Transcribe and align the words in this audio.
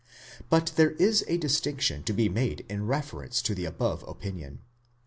But. 0.49 0.71
there 0.77 0.93
is 0.93 1.23
a 1.27 1.37
distinction 1.37 2.01
to 2.05 2.13
be 2.13 2.27
made 2.27 2.65
in 2.67 2.87
reference 2.87 3.39
to 3.43 3.53
the 3.53 3.65
above 3.65 4.03
opinion. 4.07 4.61